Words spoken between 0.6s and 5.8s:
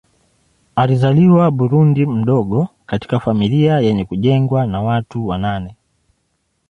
Alizaliwa Burundi mdogo katika familia yenye kujengwa na watu wa nane.